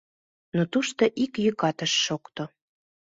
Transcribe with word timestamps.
Но 0.55 0.63
тушто 0.71 1.03
ик 1.23 1.33
йӱкат 1.43 1.77
ыш 1.85 1.93
шокто. 2.05 2.43